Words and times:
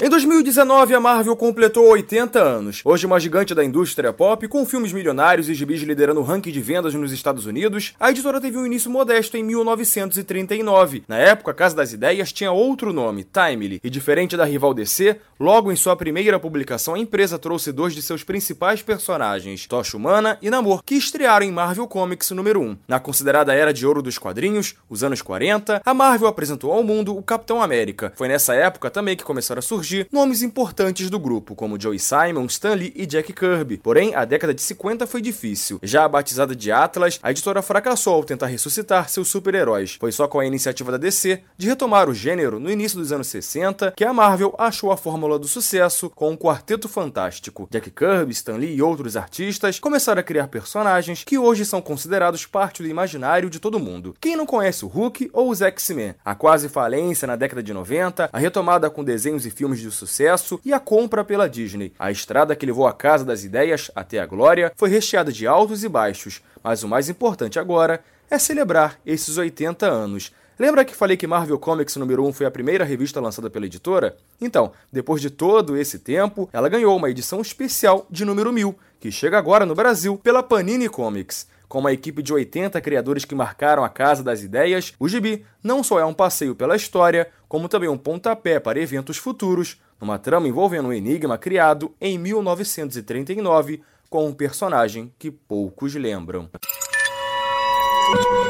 Em 0.00 0.08
2019, 0.08 0.94
a 0.94 1.00
Marvel 1.00 1.34
completou 1.34 1.88
80 1.88 2.40
anos. 2.40 2.82
Hoje, 2.84 3.04
uma 3.04 3.18
gigante 3.18 3.52
da 3.52 3.64
indústria 3.64 4.12
pop, 4.12 4.46
com 4.46 4.64
filmes 4.64 4.92
milionários 4.92 5.48
e 5.48 5.54
gibis 5.54 5.82
liderando 5.82 6.20
o 6.20 6.22
ranking 6.22 6.52
de 6.52 6.60
vendas 6.60 6.94
nos 6.94 7.10
Estados 7.10 7.46
Unidos, 7.46 7.94
a 7.98 8.08
editora 8.08 8.40
teve 8.40 8.56
um 8.56 8.64
início 8.64 8.88
modesto 8.88 9.36
em 9.36 9.42
1939. 9.42 11.02
Na 11.08 11.18
época, 11.18 11.50
a 11.50 11.54
Casa 11.54 11.74
das 11.74 11.92
Ideias 11.92 12.32
tinha 12.32 12.52
outro 12.52 12.92
nome, 12.92 13.24
Timely, 13.24 13.80
e 13.82 13.90
diferente 13.90 14.36
da 14.36 14.44
rival 14.44 14.72
DC, 14.72 15.16
logo 15.40 15.72
em 15.72 15.76
sua 15.76 15.96
primeira 15.96 16.38
publicação, 16.38 16.94
a 16.94 16.98
empresa 17.00 17.36
trouxe 17.36 17.72
dois 17.72 17.92
de 17.92 18.00
seus 18.00 18.22
principais 18.22 18.80
personagens, 18.80 19.66
Tocha 19.66 19.96
Humana 19.96 20.38
e 20.40 20.48
Namor, 20.48 20.84
que 20.84 20.94
estrearam 20.94 21.44
em 21.44 21.50
Marvel 21.50 21.88
Comics 21.88 22.30
número 22.30 22.60
1. 22.60 22.78
Na 22.86 23.00
considerada 23.00 23.52
era 23.52 23.74
de 23.74 23.84
ouro 23.84 24.00
dos 24.00 24.16
quadrinhos, 24.16 24.76
os 24.88 25.02
anos 25.02 25.22
40, 25.22 25.82
a 25.84 25.92
Marvel 25.92 26.28
apresentou 26.28 26.72
ao 26.72 26.84
mundo 26.84 27.16
o 27.16 27.22
Capitão 27.22 27.60
América. 27.60 28.12
Foi 28.14 28.28
nessa 28.28 28.54
época 28.54 28.90
também 28.90 29.16
que 29.16 29.24
começaram 29.24 29.58
a 29.58 29.62
surgir 29.62 29.87
surgir 29.88 30.06
nomes 30.12 30.42
importantes 30.42 31.08
do 31.08 31.18
grupo, 31.18 31.54
como 31.54 31.80
Joey 31.80 31.98
Simon, 31.98 32.44
Stan 32.46 32.74
Lee 32.74 32.92
e 32.94 33.06
Jack 33.06 33.32
Kirby. 33.32 33.78
Porém, 33.78 34.14
a 34.14 34.26
década 34.26 34.52
de 34.52 34.60
50 34.60 35.06
foi 35.06 35.22
difícil. 35.22 35.78
Já 35.82 36.06
batizada 36.06 36.54
de 36.54 36.70
Atlas, 36.70 37.18
a 37.22 37.30
editora 37.30 37.62
fracassou 37.62 38.14
ao 38.14 38.24
tentar 38.24 38.46
ressuscitar 38.46 39.08
seus 39.08 39.28
super-heróis. 39.28 39.96
Foi 39.98 40.12
só 40.12 40.28
com 40.28 40.40
a 40.40 40.46
iniciativa 40.46 40.92
da 40.92 40.98
DC 40.98 41.40
de 41.56 41.66
retomar 41.66 42.10
o 42.10 42.14
gênero 42.14 42.60
no 42.60 42.70
início 42.70 42.98
dos 42.98 43.12
anos 43.12 43.28
60 43.28 43.92
que 43.96 44.04
a 44.04 44.12
Marvel 44.12 44.54
achou 44.58 44.92
a 44.92 44.96
fórmula 44.96 45.38
do 45.38 45.48
sucesso 45.48 46.10
com 46.10 46.30
um 46.30 46.36
quarteto 46.36 46.88
fantástico. 46.88 47.66
Jack 47.70 47.90
Kirby, 47.90 48.32
Stan 48.32 48.56
Lee 48.56 48.74
e 48.74 48.82
outros 48.82 49.16
artistas 49.16 49.80
começaram 49.80 50.20
a 50.20 50.24
criar 50.24 50.48
personagens 50.48 51.24
que 51.24 51.38
hoje 51.38 51.64
são 51.64 51.80
considerados 51.80 52.44
parte 52.44 52.82
do 52.82 52.88
imaginário 52.88 53.48
de 53.48 53.58
todo 53.58 53.78
mundo. 53.78 54.14
Quem 54.20 54.36
não 54.36 54.44
conhece 54.44 54.84
o 54.84 54.88
Hulk 54.88 55.30
ou 55.32 55.48
os 55.48 55.62
X-Men? 55.62 56.14
A 56.22 56.34
quase 56.34 56.68
falência 56.68 57.26
na 57.26 57.36
década 57.36 57.62
de 57.62 57.72
90, 57.72 58.28
a 58.30 58.38
retomada 58.38 58.90
com 58.90 59.02
desenhos 59.02 59.46
e 59.46 59.50
filmes 59.78 59.82
de 59.82 59.90
sucesso 59.90 60.60
e 60.64 60.72
a 60.72 60.80
compra 60.80 61.24
pela 61.24 61.48
Disney. 61.48 61.92
A 61.98 62.10
estrada 62.10 62.56
que 62.56 62.66
levou 62.66 62.86
a 62.86 62.92
Casa 62.92 63.24
das 63.24 63.44
Ideias 63.44 63.90
até 63.94 64.18
a 64.18 64.26
glória 64.26 64.72
foi 64.76 64.90
recheada 64.90 65.32
de 65.32 65.46
altos 65.46 65.84
e 65.84 65.88
baixos, 65.88 66.42
mas 66.62 66.82
o 66.82 66.88
mais 66.88 67.08
importante 67.08 67.58
agora 67.58 68.02
é 68.30 68.38
celebrar 68.38 68.98
esses 69.06 69.38
80 69.38 69.86
anos. 69.86 70.32
Lembra 70.58 70.84
que 70.84 70.94
falei 70.94 71.16
que 71.16 71.26
Marvel 71.26 71.58
Comics 71.58 71.96
número 71.96 72.26
1 72.26 72.32
foi 72.32 72.46
a 72.46 72.50
primeira 72.50 72.84
revista 72.84 73.20
lançada 73.20 73.48
pela 73.48 73.66
editora? 73.66 74.16
Então, 74.40 74.72
depois 74.92 75.22
de 75.22 75.30
todo 75.30 75.76
esse 75.76 76.00
tempo, 76.00 76.48
ela 76.52 76.68
ganhou 76.68 76.96
uma 76.96 77.08
edição 77.08 77.40
especial 77.40 78.06
de 78.10 78.24
número 78.24 78.52
1000, 78.52 78.74
que 78.98 79.12
chega 79.12 79.38
agora 79.38 79.64
no 79.64 79.76
Brasil 79.76 80.18
pela 80.18 80.42
Panini 80.42 80.88
Comics. 80.88 81.46
Com 81.68 81.80
uma 81.80 81.92
equipe 81.92 82.22
de 82.22 82.32
80 82.32 82.80
criadores 82.80 83.26
que 83.26 83.34
marcaram 83.34 83.84
a 83.84 83.90
Casa 83.90 84.22
das 84.22 84.42
Ideias, 84.42 84.94
o 84.98 85.06
Gibi 85.06 85.44
não 85.62 85.82
só 85.82 86.00
é 86.00 86.04
um 86.04 86.14
passeio 86.14 86.54
pela 86.54 86.74
história, 86.74 87.28
como 87.46 87.68
também 87.68 87.90
um 87.90 87.98
pontapé 87.98 88.58
para 88.58 88.80
eventos 88.80 89.18
futuros, 89.18 89.78
numa 90.00 90.18
trama 90.18 90.48
envolvendo 90.48 90.88
um 90.88 90.92
enigma 90.92 91.36
criado 91.36 91.94
em 92.00 92.16
1939 92.16 93.82
com 94.08 94.26
um 94.26 94.32
personagem 94.32 95.12
que 95.18 95.30
poucos 95.30 95.94
lembram. 95.94 96.48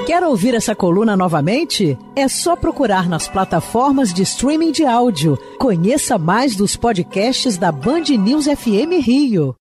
Quer 0.07 0.23
ouvir 0.23 0.55
essa 0.55 0.75
coluna 0.75 1.17
novamente? 1.17 1.99
É 2.15 2.29
só 2.29 2.55
procurar 2.55 3.09
nas 3.09 3.27
plataformas 3.27 4.15
de 4.15 4.23
streaming 4.23 4.71
de 4.71 4.85
áudio. 4.85 5.37
Conheça 5.59 6.17
mais 6.17 6.55
dos 6.55 6.77
podcasts 6.77 7.59
da 7.59 7.73
Band 7.73 8.05
News 8.17 8.45
FM 8.45 9.03
Rio. 9.05 9.59